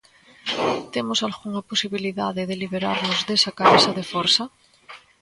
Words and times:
¿Temos 0.93 1.19
algunha 1.27 1.65
posibilidade 1.71 2.41
de 2.49 2.59
liberarnos 2.63 3.19
desa 3.29 3.55
camisa 3.59 3.91
de 3.97 4.05
forza? 4.11 4.43